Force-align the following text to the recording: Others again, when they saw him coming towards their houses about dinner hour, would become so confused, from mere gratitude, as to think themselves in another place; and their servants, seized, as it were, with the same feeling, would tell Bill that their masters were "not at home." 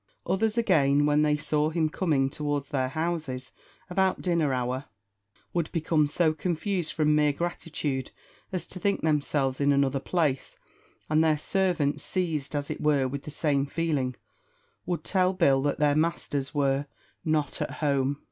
Others 0.25 0.57
again, 0.57 1.05
when 1.05 1.21
they 1.21 1.37
saw 1.37 1.69
him 1.69 1.87
coming 1.87 2.27
towards 2.31 2.69
their 2.69 2.87
houses 2.89 3.51
about 3.87 4.19
dinner 4.19 4.51
hour, 4.51 4.85
would 5.53 5.71
become 5.71 6.07
so 6.07 6.33
confused, 6.33 6.91
from 6.93 7.13
mere 7.15 7.31
gratitude, 7.31 8.09
as 8.51 8.65
to 8.65 8.79
think 8.79 9.03
themselves 9.03 9.61
in 9.61 9.71
another 9.71 9.99
place; 9.99 10.57
and 11.07 11.23
their 11.23 11.37
servants, 11.37 12.03
seized, 12.03 12.55
as 12.55 12.71
it 12.71 12.81
were, 12.81 13.07
with 13.07 13.21
the 13.25 13.29
same 13.29 13.67
feeling, 13.67 14.15
would 14.87 15.03
tell 15.03 15.33
Bill 15.33 15.61
that 15.61 15.77
their 15.77 15.93
masters 15.93 16.51
were 16.51 16.87
"not 17.23 17.61
at 17.61 17.69
home." 17.69 18.17